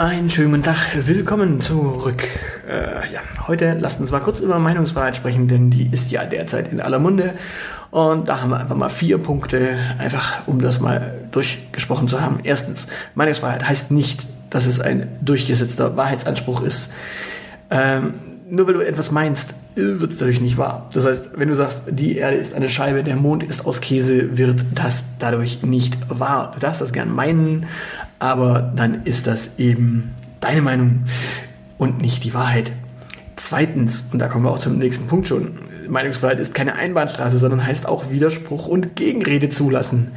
Einen 0.00 0.30
schönen 0.30 0.52
guten 0.52 0.62
Tag, 0.62 0.78
willkommen 1.06 1.60
zurück. 1.60 2.26
Äh, 2.66 3.12
ja, 3.12 3.20
heute 3.46 3.76
lasst 3.78 4.00
uns 4.00 4.10
mal 4.10 4.20
kurz 4.20 4.40
über 4.40 4.58
Meinungsfreiheit 4.58 5.14
sprechen, 5.14 5.46
denn 5.46 5.68
die 5.68 5.90
ist 5.92 6.10
ja 6.10 6.24
derzeit 6.24 6.72
in 6.72 6.80
aller 6.80 6.98
Munde. 6.98 7.34
Und 7.90 8.26
da 8.26 8.40
haben 8.40 8.48
wir 8.48 8.60
einfach 8.60 8.76
mal 8.76 8.88
vier 8.88 9.18
Punkte, 9.18 9.76
einfach 9.98 10.48
um 10.48 10.62
das 10.62 10.80
mal 10.80 11.16
durchgesprochen 11.32 12.08
zu 12.08 12.18
haben. 12.22 12.40
Erstens, 12.44 12.86
Meinungsfreiheit 13.14 13.68
heißt 13.68 13.90
nicht, 13.90 14.26
dass 14.48 14.64
es 14.64 14.80
ein 14.80 15.18
durchgesetzter 15.20 15.98
Wahrheitsanspruch 15.98 16.62
ist. 16.62 16.90
Ähm, 17.70 18.14
nur 18.48 18.68
weil 18.68 18.74
du 18.74 18.80
etwas 18.80 19.10
meinst, 19.10 19.52
wird 19.74 20.12
es 20.12 20.18
dadurch 20.18 20.40
nicht 20.40 20.56
wahr. 20.56 20.88
Das 20.94 21.04
heißt, 21.04 21.32
wenn 21.36 21.48
du 21.48 21.56
sagst, 21.56 21.82
die 21.90 22.16
Erde 22.16 22.38
ist 22.38 22.54
eine 22.54 22.70
Scheibe, 22.70 23.04
der 23.04 23.16
Mond 23.16 23.42
ist 23.42 23.66
aus 23.66 23.82
Käse, 23.82 24.38
wird 24.38 24.64
das 24.74 25.04
dadurch 25.18 25.62
nicht 25.62 25.98
wahr. 26.08 26.52
Du 26.54 26.60
darfst 26.60 26.80
das 26.80 26.94
gern 26.94 27.14
meinen, 27.14 27.66
aber 28.20 28.72
dann 28.76 29.04
ist 29.04 29.26
das 29.26 29.58
eben 29.58 30.14
deine 30.38 30.62
Meinung 30.62 31.04
und 31.78 32.00
nicht 32.00 32.22
die 32.22 32.34
Wahrheit. 32.34 32.70
Zweitens, 33.34 34.10
und 34.12 34.20
da 34.20 34.28
kommen 34.28 34.44
wir 34.44 34.50
auch 34.50 34.58
zum 34.58 34.78
nächsten 34.78 35.06
Punkt 35.06 35.26
schon, 35.26 35.58
Meinungsfreiheit 35.88 36.38
ist 36.38 36.54
keine 36.54 36.74
Einbahnstraße, 36.74 37.38
sondern 37.38 37.66
heißt 37.66 37.86
auch 37.88 38.10
Widerspruch 38.10 38.68
und 38.68 38.94
Gegenrede 38.94 39.48
zulassen. 39.48 40.12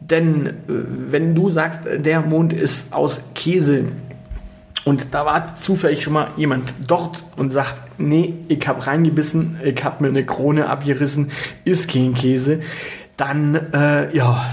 Denn 0.00 0.46
äh, 0.46 0.52
wenn 0.68 1.34
du 1.34 1.48
sagst, 1.48 1.82
der 1.86 2.20
Mond 2.20 2.52
ist 2.52 2.92
aus 2.92 3.20
Käse 3.34 3.84
und 4.84 5.08
da 5.12 5.24
war 5.24 5.56
zufällig 5.56 6.02
schon 6.02 6.12
mal 6.12 6.28
jemand 6.36 6.74
dort 6.86 7.24
und 7.36 7.52
sagt, 7.52 7.80
nee, 7.98 8.34
ich 8.48 8.66
habe 8.68 8.86
reingebissen, 8.86 9.58
ich 9.64 9.82
habe 9.82 10.04
mir 10.04 10.10
eine 10.10 10.24
Krone 10.24 10.68
abgerissen, 10.68 11.30
ist 11.64 11.90
kein 11.90 12.14
Käse, 12.14 12.60
dann 13.16 13.54
äh, 13.72 14.14
ja, 14.14 14.44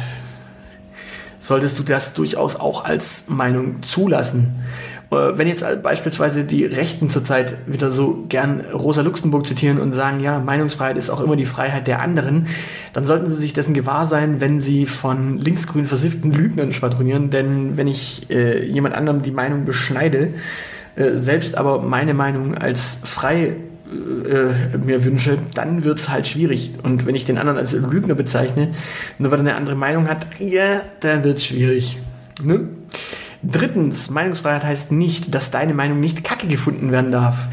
solltest 1.44 1.78
du 1.78 1.84
das 1.84 2.14
durchaus 2.14 2.56
auch 2.56 2.86
als 2.86 3.26
Meinung 3.28 3.84
zulassen. 3.84 4.64
Äh, 5.12 5.38
wenn 5.38 5.48
jetzt 5.48 5.66
beispielsweise 5.84 6.46
die 6.46 6.64
Rechten 6.64 7.10
zurzeit 7.10 7.56
wieder 7.68 7.92
so 7.92 8.24
gern 8.30 8.62
Rosa 8.74 9.02
Luxemburg 9.02 9.46
zitieren 9.46 9.78
und 9.80 9.92
sagen, 9.92 10.22
ja, 10.22 10.40
Meinungsfreiheit 10.40 10.98
ist 10.98 11.10
auch 11.10 11.20
immer 11.20 11.36
die 11.36 11.46
Freiheit 11.46 11.86
der 11.88 12.02
anderen, 12.02 12.48
dann 12.94 13.06
sollten 13.06 13.28
sie 13.28 13.36
sich 13.36 13.52
dessen 13.52 13.74
gewahr 13.74 14.06
sein, 14.06 14.40
wenn 14.40 14.62
sie 14.62 14.86
von 14.86 15.38
linksgrün 15.38 15.84
versifften 15.86 16.32
Lügnern 16.32 16.72
schwadronieren. 16.72 17.30
Denn 17.30 17.76
wenn 17.76 17.90
ich 17.90 18.30
äh, 18.30 18.66
jemand 18.66 18.96
anderem 18.96 19.22
die 19.22 19.32
Meinung 19.32 19.66
beschneide, 19.66 20.30
äh, 20.96 21.18
selbst 21.18 21.56
aber 21.56 21.82
meine 21.82 22.14
Meinung 22.14 22.58
als 22.58 23.00
frei 23.04 23.58
äh, 23.94 24.78
mir 24.78 25.04
wünsche, 25.06 25.38
dann 25.54 25.84
wird 25.84 26.00
es 26.00 26.10
halt 26.10 26.28
schwierig. 26.28 26.74
Und 26.84 27.06
wenn 27.06 27.16
ich 27.16 27.26
den 27.26 27.38
anderen 27.38 27.58
als 27.58 27.74
Lügner 27.74 28.16
bezeichne, 28.16 28.70
nur 29.20 29.32
weil 29.32 29.40
er 29.40 29.42
eine 29.42 29.56
andere 29.56 29.76
Meinung 29.76 30.08
hat, 30.08 30.26
ja, 30.40 30.82
dann 31.00 31.24
wird 31.24 31.38
es 31.38 31.46
schwierig. 31.46 32.00
Ne? 32.42 32.68
Drittens, 33.44 34.10
Meinungsfreiheit 34.10 34.64
heißt 34.64 34.92
nicht, 34.92 35.34
dass 35.34 35.52
deine 35.52 35.74
Meinung 35.74 36.00
nicht 36.00 36.24
kacke 36.24 36.48
gefunden 36.48 36.92
werden 36.92 37.12
darf. 37.12 37.48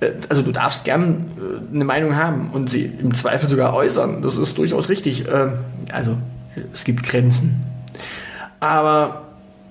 Äh, 0.00 0.12
also 0.28 0.42
du 0.42 0.52
darfst 0.52 0.84
gern 0.84 1.26
äh, 1.38 1.74
eine 1.74 1.84
Meinung 1.84 2.16
haben 2.16 2.50
und 2.50 2.70
sie 2.70 2.84
im 2.84 3.14
Zweifel 3.14 3.48
sogar 3.48 3.74
äußern. 3.74 4.22
Das 4.22 4.36
ist 4.36 4.58
durchaus 4.58 4.88
richtig. 4.88 5.26
Also 5.92 6.16
es 6.74 6.84
gibt 6.84 7.02
Grenzen. 7.04 7.62
Aber 8.58 9.22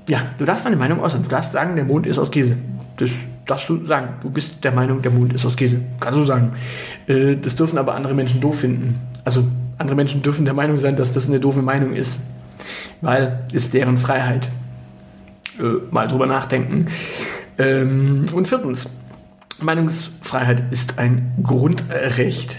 ja, 0.07 0.21
du 0.37 0.45
darfst 0.45 0.65
deine 0.65 0.75
Meinung 0.75 0.99
äußern. 0.99 1.23
Du 1.23 1.29
darfst 1.29 1.51
sagen, 1.51 1.75
der 1.75 1.85
Mond 1.85 2.07
ist 2.07 2.17
aus 2.17 2.31
Käse. 2.31 2.57
Das 2.97 3.11
darfst 3.49 3.69
du 3.69 3.85
sagen. 3.85 4.15
Du 4.21 4.29
bist 4.29 4.63
der 4.63 4.71
Meinung, 4.71 5.01
der 5.01 5.11
Mond 5.11 5.33
ist 5.33 5.45
aus 5.45 5.55
Käse. 5.55 5.81
Kannst 5.99 6.19
du 6.19 6.23
sagen. 6.23 6.53
Äh, 7.07 7.35
das 7.35 7.55
dürfen 7.55 7.77
aber 7.77 7.95
andere 7.95 8.13
Menschen 8.13 8.41
doof 8.41 8.59
finden. 8.59 8.99
Also 9.25 9.43
andere 9.77 9.95
Menschen 9.95 10.21
dürfen 10.21 10.45
der 10.45 10.53
Meinung 10.53 10.77
sein, 10.77 10.95
dass 10.95 11.11
das 11.11 11.27
eine 11.27 11.39
doofe 11.39 11.61
Meinung 11.61 11.93
ist. 11.93 12.21
Weil 13.01 13.45
ist 13.51 13.73
deren 13.73 13.97
Freiheit. 13.97 14.49
Äh, 15.59 15.63
mal 15.91 16.07
drüber 16.07 16.25
nachdenken. 16.25 16.87
Ähm, 17.57 18.25
und 18.33 18.47
viertens, 18.47 18.89
Meinungsfreiheit 19.61 20.63
ist 20.71 20.97
ein 20.97 21.33
Grundrecht, 21.43 22.55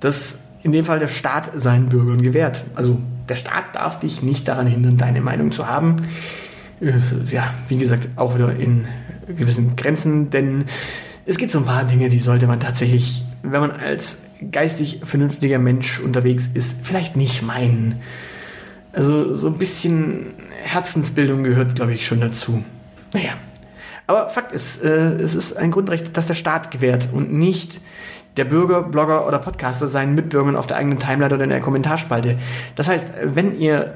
das 0.00 0.40
in 0.62 0.72
dem 0.72 0.84
Fall 0.84 0.98
der 0.98 1.08
Staat 1.08 1.50
seinen 1.54 1.88
Bürgern 1.88 2.20
gewährt. 2.20 2.64
Also 2.74 2.98
der 3.28 3.36
Staat 3.36 3.74
darf 3.74 4.00
dich 4.00 4.22
nicht 4.22 4.48
daran 4.48 4.66
hindern, 4.66 4.96
deine 4.96 5.20
Meinung 5.20 5.52
zu 5.52 5.68
haben. 5.68 6.08
Äh, 6.80 6.92
ja, 7.30 7.54
wie 7.68 7.78
gesagt, 7.78 8.08
auch 8.16 8.34
wieder 8.34 8.54
in 8.56 8.86
gewissen 9.36 9.76
Grenzen, 9.76 10.30
denn 10.30 10.64
es 11.26 11.36
gibt 11.36 11.50
so 11.50 11.58
ein 11.58 11.64
paar 11.64 11.84
Dinge, 11.84 12.08
die 12.08 12.18
sollte 12.18 12.46
man 12.46 12.60
tatsächlich, 12.60 13.22
wenn 13.42 13.60
man 13.60 13.70
als 13.70 14.22
geistig 14.50 15.00
vernünftiger 15.04 15.58
Mensch 15.58 16.00
unterwegs 16.00 16.48
ist, 16.52 16.84
vielleicht 16.84 17.16
nicht 17.16 17.42
meinen. 17.42 18.00
Also 18.92 19.34
so 19.34 19.48
ein 19.48 19.58
bisschen 19.58 20.34
Herzensbildung 20.62 21.44
gehört, 21.44 21.76
glaube 21.76 21.92
ich, 21.92 22.06
schon 22.06 22.20
dazu. 22.20 22.64
Naja. 23.12 23.32
Aber 24.06 24.28
Fakt 24.28 24.52
ist, 24.52 24.82
äh, 24.82 25.14
es 25.14 25.36
ist 25.36 25.56
ein 25.56 25.70
Grundrecht, 25.70 26.16
das 26.16 26.26
der 26.26 26.34
Staat 26.34 26.72
gewährt 26.72 27.08
und 27.12 27.32
nicht 27.32 27.80
der 28.36 28.44
Bürger, 28.44 28.82
Blogger 28.82 29.26
oder 29.26 29.38
Podcaster 29.38 29.86
seinen 29.86 30.14
Mitbürgern 30.14 30.56
auf 30.56 30.66
der 30.66 30.78
eigenen 30.78 30.98
Timeline 30.98 31.34
oder 31.34 31.44
in 31.44 31.50
der 31.50 31.60
Kommentarspalte. 31.60 32.38
Das 32.74 32.88
heißt, 32.88 33.12
wenn 33.22 33.58
ihr 33.58 33.94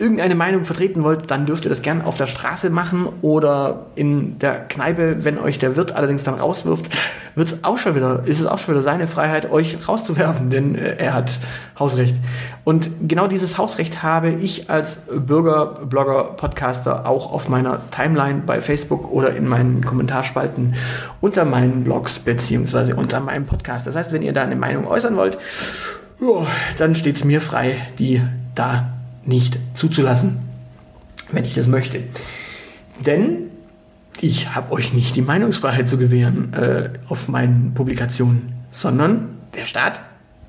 irgendeine 0.00 0.34
Meinung 0.34 0.64
vertreten 0.64 1.04
wollt, 1.04 1.30
dann 1.30 1.44
dürft 1.44 1.66
ihr 1.66 1.68
das 1.68 1.82
gern 1.82 2.00
auf 2.00 2.16
der 2.16 2.26
Straße 2.26 2.70
machen 2.70 3.06
oder 3.20 3.86
in 3.94 4.38
der 4.38 4.60
Kneipe, 4.66 5.24
wenn 5.24 5.38
euch 5.38 5.58
der 5.58 5.76
Wirt 5.76 5.92
allerdings 5.92 6.24
dann 6.24 6.34
rauswirft, 6.34 6.90
wird's 7.34 7.58
auch 7.62 7.76
schon 7.76 7.94
wieder, 7.94 8.22
ist 8.24 8.40
es 8.40 8.46
auch 8.46 8.58
schon 8.58 8.74
wieder 8.74 8.82
seine 8.82 9.06
Freiheit, 9.06 9.50
euch 9.50 9.86
rauszuwerfen, 9.86 10.48
denn 10.48 10.74
äh, 10.74 10.96
er 10.96 11.12
hat 11.12 11.32
Hausrecht. 11.78 12.16
Und 12.64 12.90
genau 13.08 13.26
dieses 13.26 13.58
Hausrecht 13.58 14.02
habe 14.02 14.30
ich 14.30 14.70
als 14.70 15.00
Bürger, 15.14 15.80
Blogger, 15.84 16.24
Podcaster 16.36 17.06
auch 17.06 17.30
auf 17.30 17.50
meiner 17.50 17.82
Timeline 17.90 18.42
bei 18.46 18.62
Facebook 18.62 19.12
oder 19.12 19.36
in 19.36 19.46
meinen 19.46 19.84
Kommentarspalten 19.84 20.74
unter 21.20 21.44
meinen 21.44 21.84
Blogs 21.84 22.18
beziehungsweise 22.18 22.96
unter 22.96 23.20
meinem 23.20 23.44
Podcast. 23.44 23.86
Das 23.86 23.96
heißt, 23.96 24.12
wenn 24.12 24.22
ihr 24.22 24.32
da 24.32 24.42
eine 24.42 24.56
Meinung 24.56 24.86
äußern 24.86 25.16
wollt, 25.16 25.36
ja, 26.20 26.46
dann 26.78 26.94
steht's 26.94 27.22
mir 27.24 27.42
frei, 27.42 27.76
die 27.98 28.22
da 28.54 28.99
nicht 29.24 29.58
zuzulassen, 29.74 30.40
wenn 31.32 31.44
ich 31.44 31.54
das 31.54 31.66
möchte. 31.66 32.02
Denn 33.04 33.50
ich 34.20 34.54
habe 34.54 34.72
euch 34.72 34.92
nicht 34.92 35.16
die 35.16 35.22
Meinungsfreiheit 35.22 35.88
zu 35.88 35.96
gewähren 35.96 36.52
äh, 36.52 36.90
auf 37.08 37.28
meinen 37.28 37.72
Publikationen, 37.74 38.52
sondern 38.70 39.38
der 39.54 39.64
Staat 39.64 40.00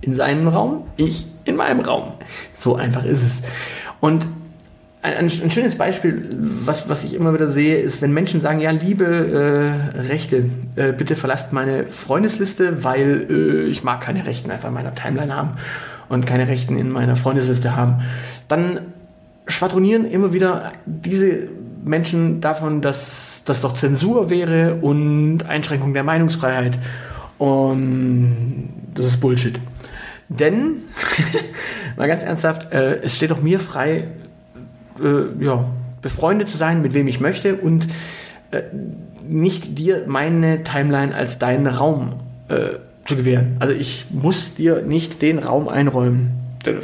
in 0.01 0.13
seinem 0.13 0.47
Raum, 0.47 0.85
ich 0.97 1.27
in 1.45 1.55
meinem 1.55 1.79
Raum. 1.81 2.13
So 2.53 2.75
einfach 2.75 3.05
ist 3.05 3.23
es. 3.23 3.41
Und 3.99 4.27
ein, 5.03 5.15
ein, 5.15 5.51
schönes 5.51 5.77
Beispiel, 5.77 6.29
was, 6.63 6.87
was 6.87 7.03
ich 7.03 7.15
immer 7.15 7.33
wieder 7.33 7.47
sehe, 7.47 7.77
ist, 7.77 8.01
wenn 8.01 8.13
Menschen 8.13 8.41
sagen, 8.41 8.59
ja, 8.59 8.69
liebe 8.69 9.05
äh, 9.95 9.99
Rechte, 9.99 10.49
äh, 10.75 10.91
bitte 10.91 11.15
verlasst 11.15 11.53
meine 11.53 11.87
Freundesliste, 11.87 12.83
weil 12.83 13.25
äh, 13.29 13.63
ich 13.63 13.83
mag 13.83 14.01
keine 14.01 14.25
Rechten 14.25 14.51
einfach 14.51 14.67
in 14.67 14.75
meiner 14.75 14.93
Timeline 14.93 15.35
haben 15.35 15.55
und 16.11 16.25
keine 16.25 16.47
Rechten 16.47 16.77
in 16.77 16.91
meiner 16.91 17.15
Freundesliste 17.15 17.75
haben 17.75 18.01
dann 18.51 18.79
schwadronieren 19.47 20.05
immer 20.05 20.33
wieder 20.33 20.73
diese 20.85 21.47
Menschen 21.83 22.41
davon, 22.41 22.81
dass 22.81 23.43
das 23.45 23.61
doch 23.61 23.73
Zensur 23.73 24.29
wäre 24.29 24.75
und 24.75 25.43
Einschränkung 25.43 25.93
der 25.93 26.03
Meinungsfreiheit. 26.03 26.77
Und 27.37 28.69
das 28.93 29.07
ist 29.07 29.19
Bullshit. 29.19 29.59
Denn, 30.29 30.83
mal 31.97 32.07
ganz 32.07 32.23
ernsthaft, 32.23 32.71
äh, 32.71 33.01
es 33.01 33.15
steht 33.15 33.31
doch 33.31 33.41
mir 33.41 33.59
frei, 33.59 34.09
äh, 35.01 35.43
ja, 35.43 35.65
befreundet 36.01 36.49
zu 36.49 36.57
sein, 36.57 36.81
mit 36.81 36.93
wem 36.93 37.07
ich 37.07 37.19
möchte 37.19 37.55
und 37.55 37.87
äh, 38.51 38.61
nicht 39.27 39.77
dir 39.77 40.03
meine 40.07 40.63
Timeline 40.63 41.15
als 41.15 41.39
deinen 41.39 41.67
Raum 41.67 42.19
äh, 42.47 42.75
zu 43.05 43.15
gewähren. 43.15 43.57
Also 43.59 43.73
ich 43.73 44.05
muss 44.09 44.55
dir 44.55 44.81
nicht 44.81 45.21
den 45.21 45.39
Raum 45.39 45.67
einräumen. 45.67 46.31
Das 46.63 46.75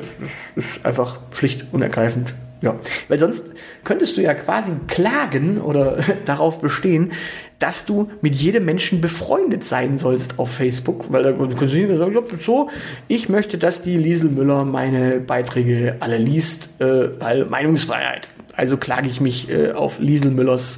ist 0.55 0.85
einfach 0.85 1.19
schlicht 1.31 1.65
und 1.71 1.81
ergreifend. 1.81 2.33
Ja, 2.61 2.79
weil 3.07 3.19
sonst 3.19 3.45
könntest 3.83 4.17
du 4.17 4.21
ja 4.21 4.33
quasi 4.33 4.71
klagen 4.87 5.61
oder 5.61 6.03
darauf 6.25 6.59
bestehen, 6.59 7.11
dass 7.59 7.85
du 7.85 8.09
mit 8.21 8.35
jedem 8.35 8.65
Menschen 8.65 9.01
befreundet 9.01 9.63
sein 9.63 9.97
sollst 9.97 10.39
auf 10.39 10.51
Facebook, 10.51 11.11
weil 11.11 11.23
da 11.23 11.31
kannst 11.31 11.61
du 11.73 11.97
sagen, 11.97 12.17
so, 12.37 12.69
ich 13.07 13.29
möchte, 13.29 13.57
dass 13.57 13.81
die 13.81 13.97
Liesel 13.97 14.29
Müller 14.29 14.65
meine 14.65 15.19
Beiträge 15.19 15.97
alle 15.99 16.17
liest, 16.17 16.69
äh, 16.79 17.09
weil 17.19 17.45
Meinungsfreiheit. 17.45 18.29
Also 18.55 18.77
klage 18.77 19.07
ich 19.07 19.21
mich 19.21 19.49
äh, 19.51 19.71
auf 19.71 19.99
Liesel 19.99 20.31
Müllers 20.31 20.77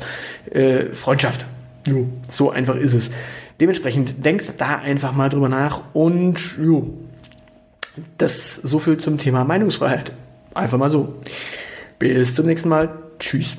äh, 0.51 0.93
Freundschaft. 0.93 1.45
Jo, 1.87 2.07
so 2.29 2.49
einfach 2.51 2.75
ist 2.75 2.93
es. 2.93 3.11
Dementsprechend 3.59 4.25
denkt 4.25 4.53
da 4.57 4.77
einfach 4.77 5.11
mal 5.13 5.29
drüber 5.29 5.49
nach 5.49 5.81
und 5.93 6.57
jo, 6.57 6.93
das 8.17 8.55
so 8.55 8.79
viel 8.79 8.97
zum 8.97 9.17
Thema 9.17 9.43
Meinungsfreiheit. 9.43 10.13
Einfach 10.53 10.77
mal 10.77 10.89
so. 10.89 11.15
Bis 11.97 12.33
zum 12.35 12.45
nächsten 12.45 12.69
Mal. 12.69 12.89
Tschüss. 13.19 13.57